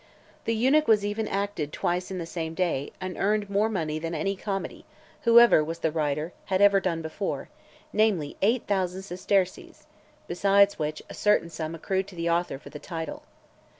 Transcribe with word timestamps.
The 0.45 0.55
Eunuch 0.55 0.87
was 0.87 1.05
even 1.05 1.27
acted 1.27 1.71
twice 1.71 2.07
the 2.09 2.25
same 2.25 2.55
day, 2.55 2.91
and 2.99 3.15
earned 3.19 3.51
more 3.51 3.69
money 3.69 3.99
than 3.99 4.15
any 4.15 4.35
comedy, 4.35 4.83
whoever 5.25 5.63
was 5.63 5.77
the 5.77 5.91
writer, 5.91 6.33
had 6.45 6.59
(533) 6.59 6.65
ever 6.65 6.79
done 6.79 7.01
before, 7.03 7.49
namely, 7.93 8.35
eight 8.41 8.65
thousand 8.65 9.03
sesterces; 9.03 9.85
besides 10.27 10.79
which, 10.79 11.03
a 11.07 11.13
certain 11.13 11.51
sum 11.51 11.75
accrued 11.75 12.07
to 12.07 12.15
the 12.15 12.31
author 12.31 12.57
for 12.57 12.71
the 12.71 12.79
title. 12.79 13.21